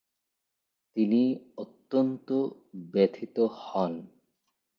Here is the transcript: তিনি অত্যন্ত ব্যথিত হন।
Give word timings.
তিনি 0.95 1.21
অত্যন্ত 1.57 2.27
ব্যথিত 2.91 3.37
হন। 3.59 3.93